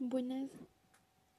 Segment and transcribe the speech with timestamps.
[0.00, 0.48] Buenas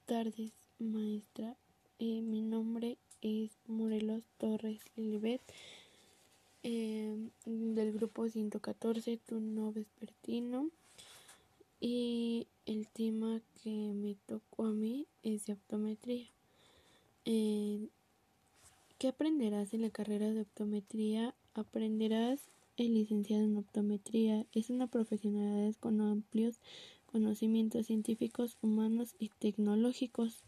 [0.04, 1.56] tardes, maestra.
[1.98, 5.40] Eh, mi nombre es Morelos Torres Lilibet,
[6.62, 10.68] eh, del grupo 114, turno vespertino.
[11.80, 16.26] Y el tema que me tocó a mí es de optometría.
[17.24, 17.88] Eh,
[18.98, 21.34] ¿Qué aprenderás en la carrera de optometría?
[21.54, 22.40] Aprenderás
[22.76, 24.44] el licenciado en optometría.
[24.52, 26.60] Es una profesionalidad con amplios
[27.10, 30.44] conocimientos científicos, humanos y tecnológicos.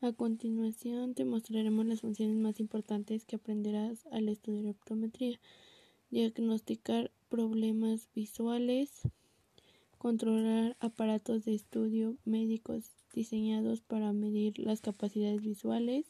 [0.00, 5.38] A continuación te mostraremos las funciones más importantes que aprenderás al estudiar optometría.
[6.10, 9.02] Diagnosticar problemas visuales,
[9.98, 16.06] controlar aparatos de estudio médicos diseñados para medir las capacidades visuales,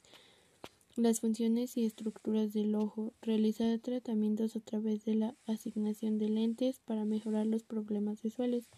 [0.97, 6.81] las funciones y estructuras del ojo, realizar tratamientos a través de la asignación de lentes
[6.81, 8.69] para mejorar los problemas visuales,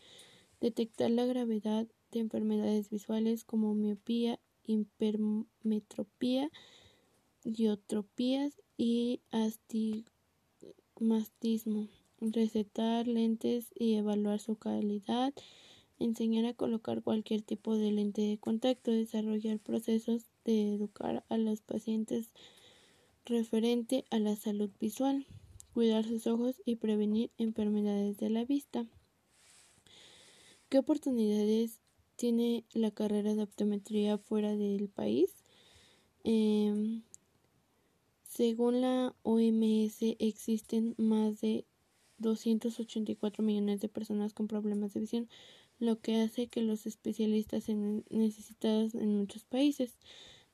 [0.64, 6.50] detectar la gravedad de enfermedades visuales como miopía, hipermetropía,
[7.44, 10.08] diotropías y astigmatismo,
[12.18, 15.34] recetar lentes y evaluar su calidad,
[15.98, 21.60] enseñar a colocar cualquier tipo de lente de contacto, desarrollar procesos de educar a los
[21.60, 22.30] pacientes
[23.26, 25.26] referente a la salud visual,
[25.74, 28.86] cuidar sus ojos y prevenir enfermedades de la vista.
[30.74, 31.78] ¿Qué oportunidades
[32.16, 35.30] tiene la carrera de optometría fuera del país?
[36.24, 37.00] Eh,
[38.28, 41.64] según la OMS, existen más de
[42.18, 45.28] 284 millones de personas con problemas de visión,
[45.78, 49.96] lo que hace que los especialistas sean necesitados en muchos países.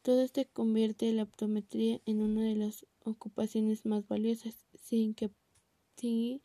[0.03, 5.31] Todo esto convierte la optometría en una de las ocupaciones más valiosas, sin que
[5.97, 6.41] sin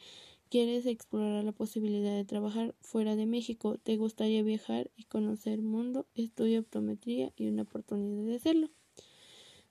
[0.56, 6.08] quieres explorar la posibilidad de trabajar fuera de México, te gustaría viajar y conocer mundo,
[6.16, 8.70] estudia optometría y una oportunidad de hacerlo.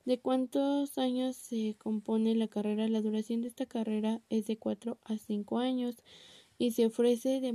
[0.04, 2.86] ¿De cuántos años se compone la carrera?
[2.86, 5.96] La duración de esta carrera es de 4 a 5 años
[6.58, 7.54] y se ofrece de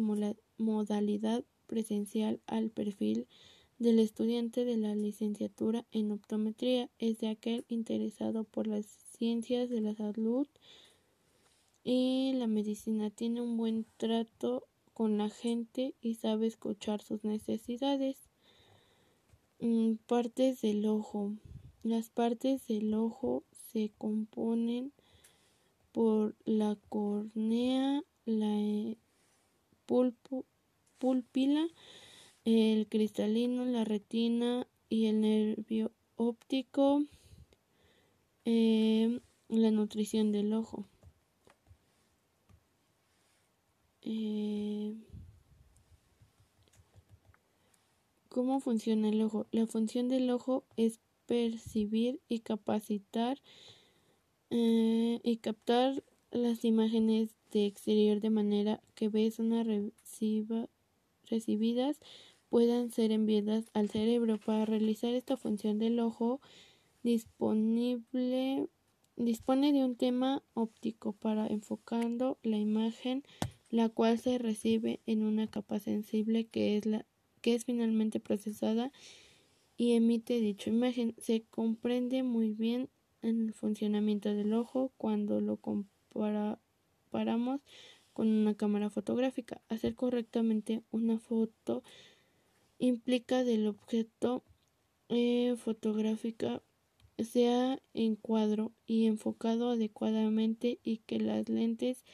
[0.57, 3.27] modalidad presencial al perfil
[3.77, 9.81] del estudiante de la licenciatura en optometría, es de aquel interesado por las ciencias de
[9.81, 10.47] la salud,
[11.91, 18.29] y la medicina tiene un buen trato con la gente y sabe escuchar sus necesidades.
[19.59, 21.33] Mm, partes del ojo.
[21.81, 24.93] Las partes del ojo se componen
[25.91, 28.95] por la córnea, la eh,
[30.99, 31.67] pupila,
[32.45, 37.03] el cristalino, la retina y el nervio óptico,
[38.45, 40.85] eh, la nutrición del ojo.
[44.11, 44.95] Eh,
[48.27, 49.45] ¿Cómo funciona el ojo?
[49.51, 53.39] La función del ojo es percibir y capacitar
[54.49, 59.63] eh, y captar las imágenes de exterior de manera que ves una
[61.29, 61.99] recibidas
[62.49, 64.39] puedan ser enviadas al cerebro.
[64.39, 66.41] Para realizar esta función del ojo
[67.03, 68.69] disponible
[69.17, 73.23] dispone de un tema óptico para enfocando la imagen
[73.69, 77.05] la cual se recibe en una capa sensible que es la
[77.41, 78.91] que es finalmente procesada
[79.77, 81.15] y emite dicha imagen.
[81.17, 82.89] Se comprende muy bien
[83.21, 86.61] el funcionamiento del ojo cuando lo comparamos
[88.13, 89.61] con una cámara fotográfica.
[89.69, 91.83] Hacer correctamente una foto
[92.77, 94.43] implica del objeto
[95.07, 96.61] eh, fotográfica
[97.17, 102.05] sea en cuadro y enfocado adecuadamente y que las lentes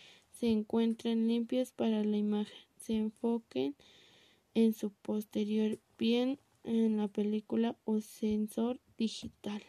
[0.45, 3.75] se encuentren limpias para la imagen, se enfoquen
[4.53, 9.63] en su posterior bien en la película o sensor digital.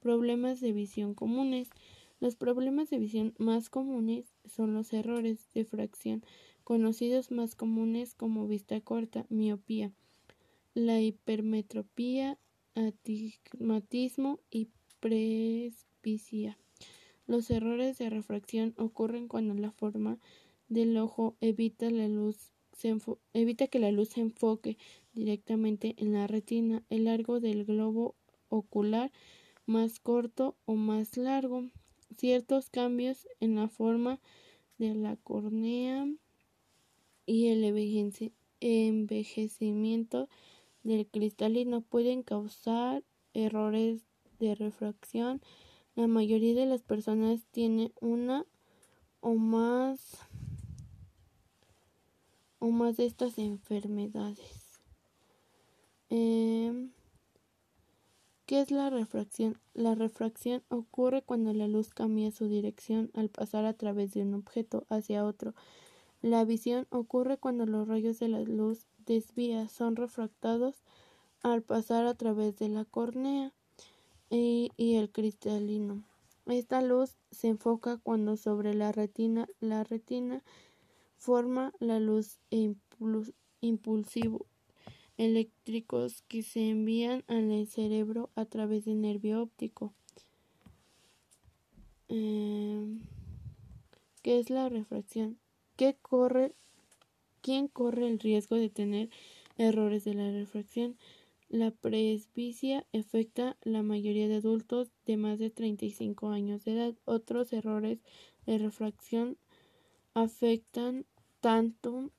[0.00, 1.70] Problemas de visión comunes.
[2.18, 6.24] Los problemas de visión más comunes son los errores de fracción,
[6.64, 9.92] conocidos más comunes como vista corta, miopía,
[10.74, 12.40] la hipermetropía,
[12.74, 14.66] astigmatismo y
[14.98, 16.58] presbicia.
[17.26, 20.18] Los errores de refracción ocurren cuando la forma
[20.68, 21.98] del ojo evita, que
[23.78, 24.78] la luz se enfoque
[25.12, 28.16] directamente en la retina, el largo del globo
[28.48, 29.12] ocular
[29.66, 31.64] más corto o más largo,
[32.16, 34.20] ciertos cambios en la forma
[34.78, 36.06] de la córnea
[37.26, 37.64] y el
[38.60, 40.28] envejecimiento
[40.82, 43.04] del cristalino pueden causar
[43.34, 44.02] errores
[44.40, 45.40] de refracción
[45.94, 48.46] la mayoría de las personas tiene una
[49.20, 50.18] o más
[52.58, 54.80] o más de estas enfermedades.
[56.10, 56.92] Em,
[58.46, 59.58] ¿Qué es la refracción?
[59.74, 64.34] La refracción ocurre cuando la luz cambia su dirección al pasar a través de un
[64.34, 65.54] objeto hacia otro.
[66.20, 70.82] La visión ocurre cuando los rayos de la luz desvía son refractados
[71.42, 73.52] al pasar a través de la córnea
[74.36, 76.02] y, el cristalino.
[76.46, 80.42] Esta luz se enfoca cuando sobre la retina la retina
[81.18, 82.74] forma la luz e
[83.60, 84.46] impulsivo
[85.18, 89.92] eléctricos que se envían al cerebro a través del nervio óptico.
[92.08, 93.00] Em,
[94.22, 95.38] ¿Qué es la refracción?
[95.76, 96.54] ¿Qué corre,
[97.40, 99.10] ¿Quién corre el riesgo de tener
[99.58, 100.96] errores de la refracción?
[101.52, 106.94] La presbicia afecta la mayoría de adultos de más de 35 años de edad.
[107.04, 107.98] Otros errores
[108.46, 109.36] de refracción
[110.14, 111.04] afectan
[111.40, 112.10] tanto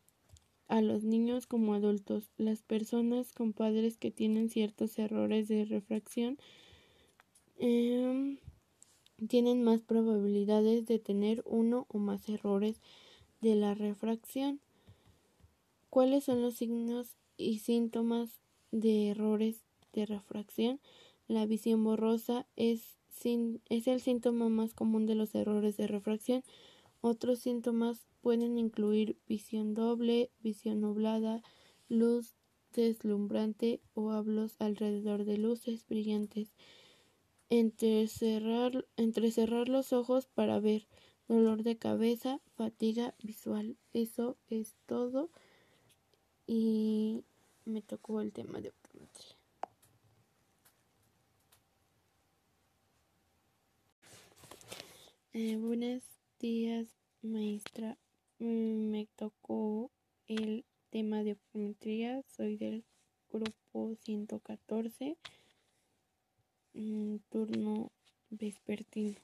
[0.67, 2.29] a los niños como adultos.
[2.37, 6.37] Las personas con padres que tienen ciertos errores de refracción
[7.57, 8.37] em,
[9.27, 12.79] tienen más probabilidades de tener uno o más errores
[13.41, 14.59] de la refracción.
[15.89, 18.42] ¿Cuáles son los signos y síntomas
[18.73, 20.81] de errores de refracción.
[21.27, 22.97] La visión borrosa es,
[23.69, 26.43] es el síntoma más común de los errores de refracción.
[26.99, 31.43] Otros síntomas pueden incluir visión doble, visión nublada,
[31.87, 32.33] luz
[32.73, 36.53] deslumbrante o hablos alrededor de luces brillantes.
[37.49, 40.87] Entrecerrar, entrecerrar los ojos para ver,
[41.27, 43.77] dolor de cabeza, fatiga visual.
[43.93, 45.29] Eso es todo.
[46.47, 47.23] Y
[47.65, 49.37] me tocó el tema de optometría.
[55.33, 56.03] Eh, buenos
[56.39, 56.87] días,
[57.21, 57.97] maestra.
[58.39, 59.91] Mm, me tocó
[60.27, 62.21] el tema de optometría.
[62.27, 62.83] Soy del
[63.31, 65.17] grupo 114,
[66.73, 67.91] mm, turno
[68.29, 69.17] vespertino.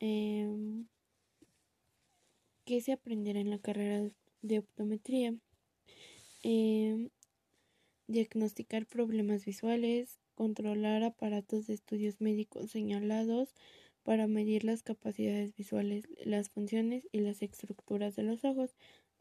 [0.00, 0.86] Em,
[2.64, 4.10] ¿Qué se aprenderá en la carrera
[4.42, 5.34] de optometría?
[6.44, 7.08] Eh,
[8.08, 13.54] diagnosticar problemas visuales, controlar aparatos de estudios médicos señalados
[14.02, 18.74] para medir las capacidades visuales, las funciones y las estructuras de los ojos,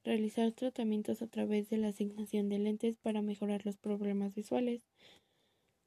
[0.03, 4.85] realizar tratamientos a través de la asignación de lentes para mejorar los problemas visuales,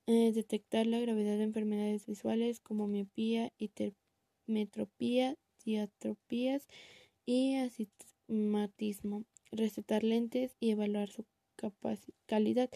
[0.06, 6.67] eh, detectar la gravedad de enfermedades visuales como miopía, hipermetropía, diatropías
[7.25, 11.25] y astigmatismo, recetar lentes y evaluar su
[12.26, 12.70] calidad,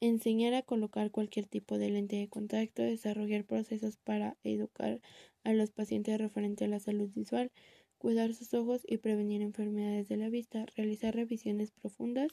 [0.00, 5.00] enseñar a colocar cualquier tipo de lente de contacto, desarrollar procesos para educar
[5.44, 7.50] a los pacientes referente a la salud visual,
[7.98, 12.30] cuidar sus ojos y prevenir enfermedades de la vista, realizar revisiones profundas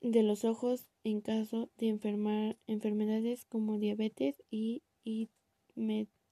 [0.00, 4.82] de los ojos en caso de enfermar, enfermedades como diabetes y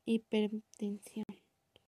[0.05, 1.24] hipertensión.